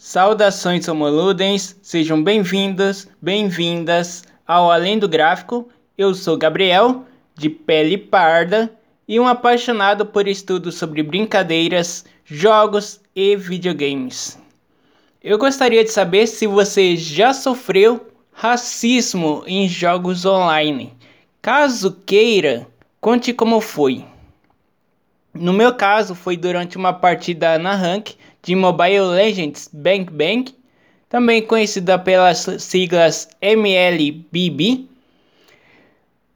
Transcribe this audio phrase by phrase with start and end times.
[0.00, 5.68] Saudações homoludens, sejam bem-vindos, bem-vindas ao Além do Gráfico.
[5.98, 8.72] Eu sou Gabriel, de pele parda
[9.08, 14.38] e um apaixonado por estudos sobre brincadeiras, jogos e videogames.
[15.20, 20.94] Eu gostaria de saber se você já sofreu racismo em jogos online.
[21.42, 22.68] Caso queira,
[23.00, 24.04] conte como foi.
[25.34, 28.12] No meu caso, foi durante uma partida na Rank
[28.48, 30.54] de Mobile Legends Bank Bank,
[31.06, 34.86] também conhecida pelas siglas MLBB,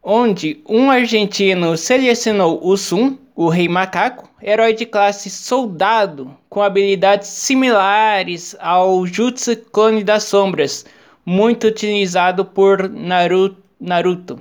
[0.00, 7.26] onde um argentino selecionou o Sun, o Rei Macaco, herói de classe soldado, com habilidades
[7.26, 10.86] similares ao Jutsu Clone das Sombras,
[11.24, 14.40] muito utilizado por Naruto.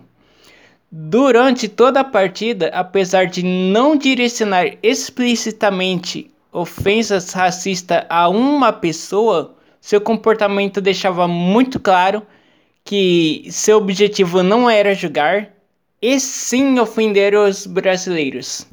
[0.92, 10.00] Durante toda a partida, apesar de não direcionar explicitamente ofensas racistas a uma pessoa, seu
[10.00, 12.26] comportamento deixava muito claro
[12.84, 15.52] que seu objetivo não era julgar,
[16.02, 18.68] e sim ofender os brasileiros.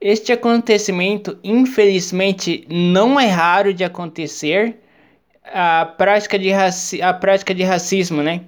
[0.00, 4.76] Este acontecimento, infelizmente, não é raro de acontecer.
[5.44, 8.42] A prática de, raci a prática de racismo, né?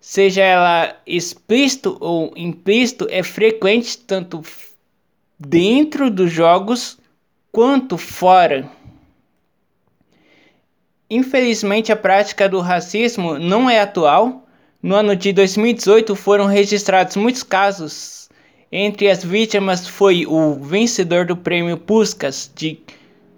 [0.00, 4.42] Seja ela explícito ou implícito, é frequente tanto
[5.38, 6.99] dentro dos jogos
[7.52, 8.68] quanto fora.
[11.08, 14.46] Infelizmente, a prática do racismo não é atual.
[14.82, 18.28] No ano de 2018 foram registrados muitos casos.
[18.72, 22.80] Entre as vítimas foi o vencedor do prêmio Puskas de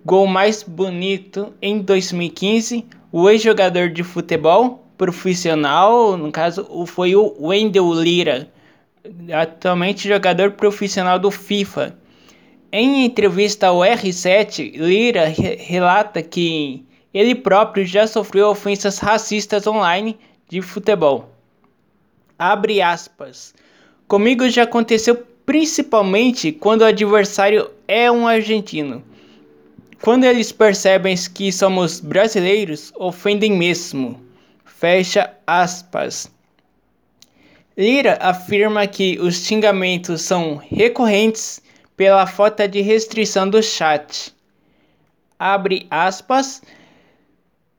[0.05, 7.93] gol mais bonito em 2015, o ex-jogador de futebol profissional, no caso, foi o Wendell
[7.95, 8.49] Lira,
[9.33, 11.97] atualmente jogador profissional do FIFA.
[12.75, 20.19] Em entrevista ao R7, Lira re relata que ele próprio já sofreu ofensas racistas online
[20.49, 21.29] de futebol.
[22.39, 23.55] Abre aspas.
[24.09, 29.05] Comigo já aconteceu principalmente quando o adversário é um argentino.
[30.01, 34.19] Quando eles percebem que somos brasileiros, ofendem mesmo.
[34.65, 36.33] Fecha aspas.
[37.77, 41.61] Lira afirma que os xingamentos são recorrentes
[41.97, 44.35] pela falta de restrição do chat.
[45.39, 46.63] Abre aspas.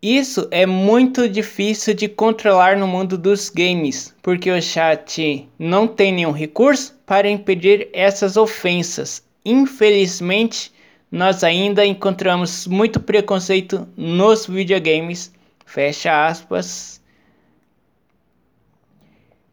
[0.01, 6.12] Isso é muito difícil de controlar no mundo dos games, porque o chat não tem
[6.12, 9.24] nenhum recurso para impedir essas ofensas.
[9.46, 10.74] Infelizmente,
[11.09, 15.31] nós ainda encontramos muito preconceito nos videogames.
[15.66, 17.01] Fecha aspas.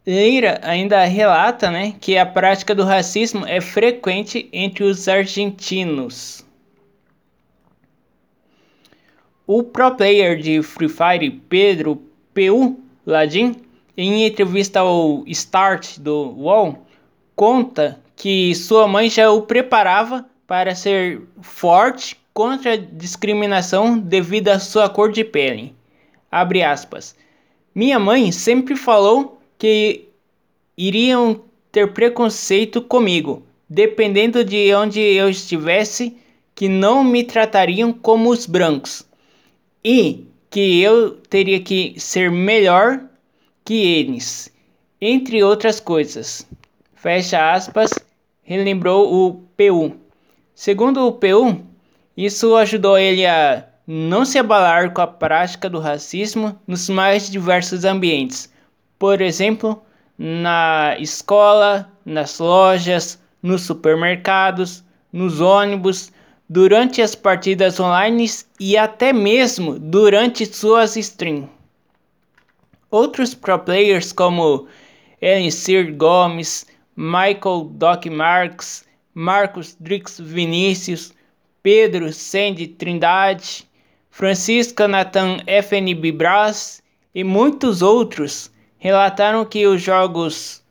[0.07, 6.45] Leira ainda relata né, que a prática do racismo é frequente entre os argentinos.
[9.47, 12.03] O pro player de Free Fire Pedro
[12.33, 12.81] P.U.
[13.05, 13.57] Ladin,
[13.97, 16.87] em entrevista ao Start do UOL,
[17.37, 24.59] conta que sua mãe já o preparava para ser forte contra a discriminação devido à
[24.59, 25.75] sua cor de pele.
[27.75, 30.09] Minha mãe sempre falou que
[30.75, 36.17] iriam ter preconceito comigo, dependendo de onde eu estivesse,
[36.55, 39.07] que não me tratariam como os brancos
[39.85, 43.05] e que eu teria que ser melhor
[43.63, 44.51] que eles,
[44.99, 46.49] entre outras coisas.
[46.95, 47.91] Fecha aspas,
[48.43, 49.95] relembrou o PU.
[50.55, 51.61] Segundo o PU,
[52.17, 57.85] isso ajudou ele a não se abalar com a prática do racismo nos mais diversos
[57.85, 58.51] ambientes,
[59.01, 59.83] por exemplo,
[60.19, 66.13] na escola, nas lojas, nos supermercados, nos ônibus,
[66.51, 68.27] durante as partidas online
[68.61, 71.49] e até mesmo durante suas streams.
[72.91, 74.69] Outros pro players como
[75.23, 78.85] Elisir Gomes, Michael Doc Marks,
[79.15, 81.15] Marcos Drix Vinícius,
[81.63, 83.67] Pedro Sandy Trindade,
[84.11, 86.83] Francisca Nathan FNB Brás
[87.15, 88.50] e muitos outros
[88.81, 90.63] relataram que os jogos.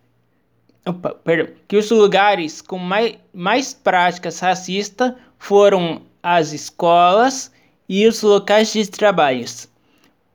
[0.85, 7.51] Opa, perdão, que os lugares com mais, mais práticas racistas foram as escolas
[7.88, 9.69] e os locais de trabalhos.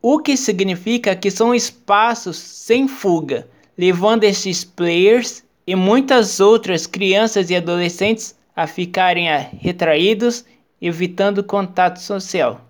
[0.01, 7.51] O que significa que são espaços sem fuga, levando esses players e muitas outras crianças
[7.51, 9.27] e adolescentes a ficarem
[9.61, 10.45] retraídos,
[10.81, 12.61] evitando contato social.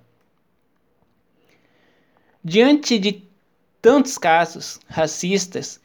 [2.43, 3.25] Diante de
[3.85, 5.79] tantos casos racistas,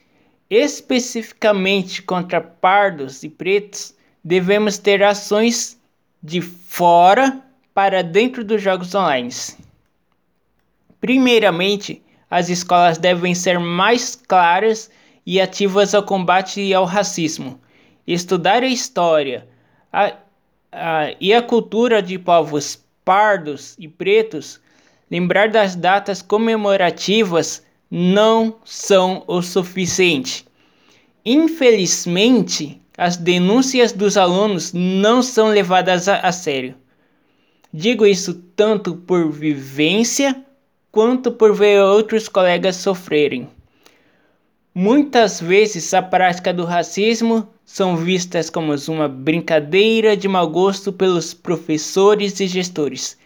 [0.49, 3.93] especificamente contra pardos e pretos,
[4.23, 5.77] devemos ter ações
[6.23, 7.43] de fora
[7.73, 9.33] para dentro dos jogos online.
[11.01, 12.01] Primeiramente,
[12.31, 14.89] as escolas devem ser mais claras
[15.25, 17.59] e ativas ao combate ao racismo.
[18.07, 19.45] Estudar a história
[19.91, 20.13] a,
[20.71, 24.57] a, e a cultura de povos pardos e pretos,
[25.11, 30.45] lembrar das datas comemorativas não são o suficiente.
[31.25, 36.75] Infelizmente, as denúncias dos alunos não são levadas a, a sério.
[37.73, 40.43] Digo isso tanto por vivência
[40.91, 43.47] quanto por ver outros colegas sofrerem.
[44.73, 51.33] Muitas vezes a prática do racismo são vistas como uma brincadeira de mau gosto pelos
[51.33, 53.17] professores e gestores.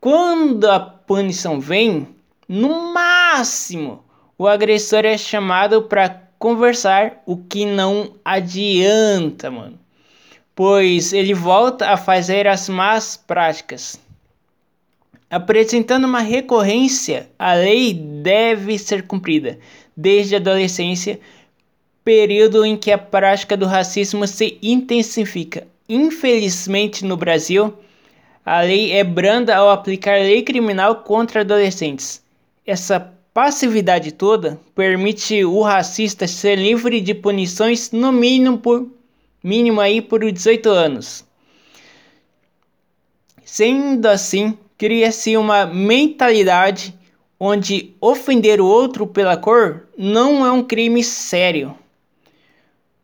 [0.00, 2.06] Quando a punição vem,
[2.48, 3.23] no máximo,
[4.36, 9.78] o agressor é chamado para conversar, o que não adianta, mano.
[10.54, 13.98] Pois ele volta a fazer as más práticas.
[15.30, 19.58] Apresentando uma recorrência, a lei deve ser cumprida
[19.96, 21.18] desde a adolescência,
[22.04, 25.66] período em que a prática do racismo se intensifica.
[25.88, 27.74] Infelizmente, no Brasil,
[28.44, 32.22] a lei é branda ao aplicar lei criminal contra adolescentes.
[32.66, 38.88] Essa passividade toda permite o racista ser livre de punições no mínimo por
[39.42, 41.24] mínimo aí por 18 anos.
[43.44, 46.94] Sendo assim, cria-se uma mentalidade
[47.38, 51.76] onde ofender o outro pela cor não é um crime sério.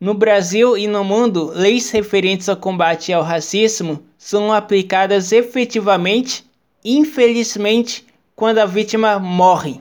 [0.00, 6.44] No Brasil e no mundo, leis referentes ao combate ao racismo são aplicadas efetivamente,
[6.82, 9.80] infelizmente, quando a vítima morre.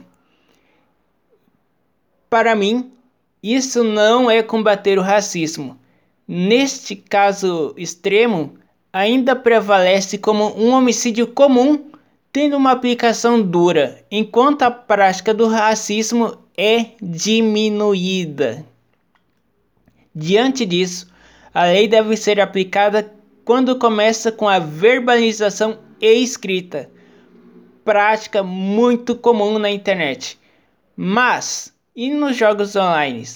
[2.30, 2.92] Para mim,
[3.42, 5.76] isso não é combater o racismo.
[6.28, 8.54] Neste caso extremo,
[8.92, 11.90] ainda prevalece como um homicídio comum,
[12.32, 18.64] tendo uma aplicação dura, enquanto a prática do racismo é diminuída.
[20.14, 21.08] Diante disso,
[21.52, 23.12] a lei deve ser aplicada
[23.44, 26.88] quando começa com a verbalização escrita,
[27.84, 30.38] prática muito comum na internet.
[30.96, 33.26] Mas e nos jogos online?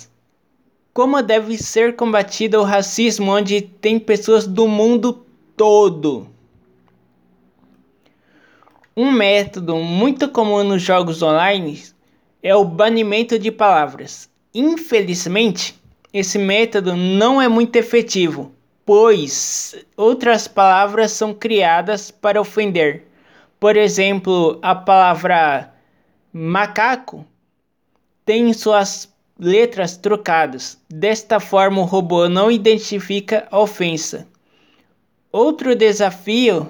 [0.94, 5.22] Como deve ser combatido o racismo onde tem pessoas do mundo
[5.54, 6.26] todo?
[8.96, 11.78] Um método muito comum nos jogos online
[12.42, 14.30] é o banimento de palavras.
[14.54, 15.78] Infelizmente,
[16.10, 18.50] esse método não é muito efetivo,
[18.86, 23.06] pois outras palavras são criadas para ofender.
[23.60, 25.70] Por exemplo, a palavra
[26.32, 27.26] macaco
[28.24, 30.78] tem suas letras trocadas.
[30.88, 34.26] Desta forma, o robô não identifica a ofensa.
[35.30, 36.68] Outro desafio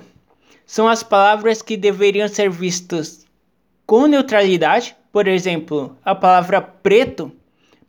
[0.67, 3.27] são as palavras que deveriam ser vistas
[3.87, 4.97] com neutralidade.
[5.13, 7.31] Por exemplo, a palavra preto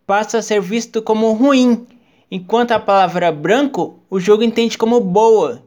[0.05, 1.87] passa a ser visto como ruim,
[2.29, 5.63] enquanto a palavra branco o jogo entende como boa.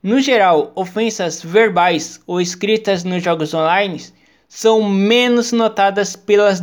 [0.00, 4.00] No geral, ofensas verbais ou escritas nos jogos online
[4.48, 6.58] são menos notadas pelas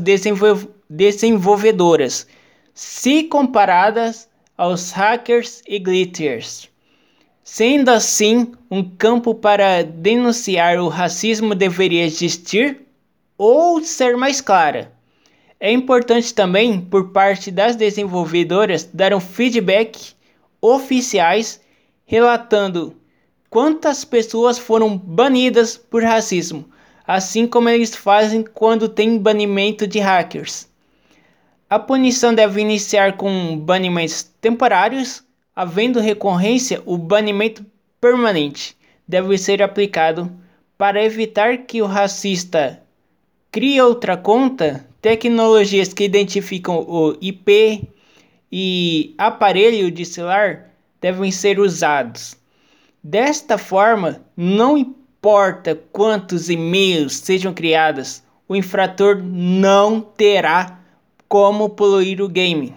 [0.90, 2.28] desenvolvedoras,
[2.74, 4.28] se comparadas
[4.58, 6.68] aos hackers e glitchers.
[7.44, 12.82] Sendo assim, um campo para denunciar o racismo deveria existir
[13.38, 14.92] ou ser mais clara.
[15.60, 20.15] É importante também, por parte das desenvolvedoras, dar um feedback
[20.60, 21.62] oficiais
[22.04, 22.96] relatando
[23.48, 26.68] quantas pessoas foram banidas por racismo
[27.08, 30.68] assim como eles fazem quando tem banimento de hackers.
[31.70, 35.24] A punição deve iniciar com banimentos temporários,
[35.56, 37.66] havendo recorrência, o banimento
[38.00, 40.32] permanente deve ser aplicado
[40.78, 42.82] para evitar que o racista
[43.52, 44.86] crie outra conta.
[45.02, 47.88] Tecnologias que identificam o IP
[48.52, 52.36] e aparelho de celular devem ser usados.
[53.04, 55.05] Desta forma, não importa
[55.91, 60.79] quantos e-mails sejam criados, o infrator não terá
[61.27, 62.74] como poluir o game.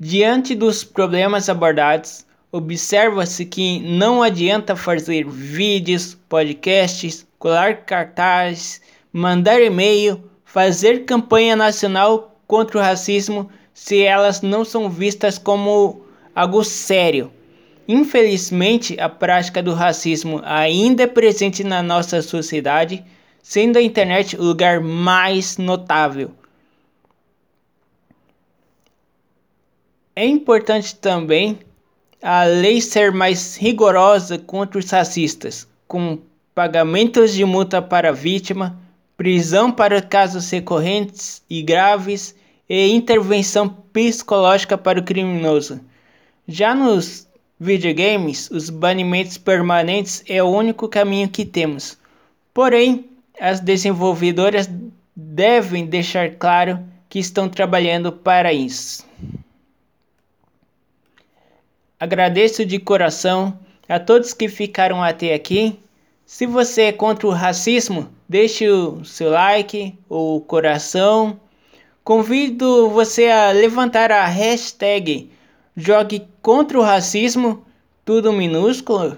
[0.00, 8.80] Diante dos problemas abordados, observa-se que não adianta fazer vídeos, podcasts, colar cartazes,
[9.12, 16.02] mandar e-mail, fazer campanha nacional contra o racismo se elas não são vistas como
[16.34, 17.30] algo sério.
[17.88, 23.02] Infelizmente, a prática do racismo ainda é presente na nossa sociedade,
[23.42, 26.30] sendo a internet o lugar mais notável.
[30.14, 31.60] É importante também
[32.20, 36.18] a lei ser mais rigorosa contra os racistas, com
[36.54, 38.78] pagamentos de multa para a vítima,
[39.16, 42.34] prisão para casos recorrentes e graves
[42.68, 45.80] e intervenção psicológica para o criminoso.
[46.46, 47.27] Já nos
[47.58, 51.98] videogames, os banimentos permanentes é o único caminho que temos.
[52.54, 53.08] Porém,
[53.40, 54.68] as desenvolvedoras
[55.14, 59.06] devem deixar claro que estão trabalhando para isso.
[61.98, 65.78] Agradeço de coração a todos que ficaram até aqui.
[66.24, 71.40] Se você é contra o racismo, deixe o seu like ou coração.
[72.04, 75.30] Convido você a levantar a hashtag
[75.80, 77.64] Jogue contra o racismo,
[78.04, 79.16] tudo minúsculo.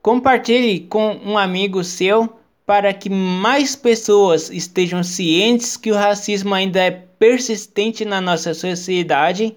[0.00, 6.80] Compartilhe com um amigo seu para que mais pessoas estejam cientes que o racismo ainda
[6.80, 9.54] é persistente na nossa sociedade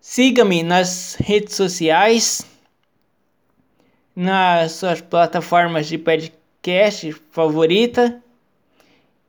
[0.00, 2.40] Siga-me nas redes sociais,
[4.14, 8.22] nas suas plataformas de podcast favorita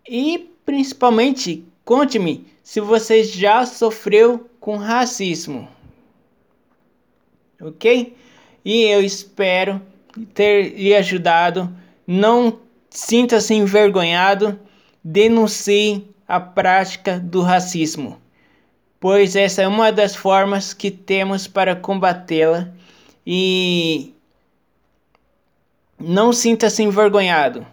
[0.08, 5.68] e principalmente conte-me se você já sofreu com racismo.
[7.62, 8.16] Ok?
[8.64, 9.82] E eu espero
[10.34, 11.70] ter lhe ajudado.
[12.08, 14.58] Não sinta-se envergonhado.
[15.04, 18.22] Denuncie a prática do racismo
[19.02, 22.70] pois essa é uma das formas que temos para combatê-la
[23.26, 24.14] e
[26.00, 27.66] não sinta-se envergonhado.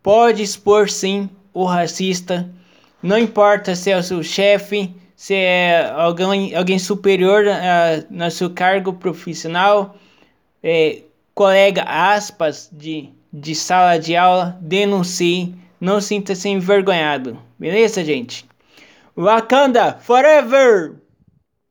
[0.00, 2.48] Pode expor sim o racista,
[3.02, 8.50] não importa se é o seu chefe, se é alguém, alguém superior a, no seu
[8.50, 9.96] cargo profissional,
[10.62, 11.02] é,
[11.34, 17.38] colega aspas de, de sala de aula, denuncie, não sinta-se envergonhado.
[17.58, 18.46] Beleza, gente?
[19.16, 21.03] Wakanda forever!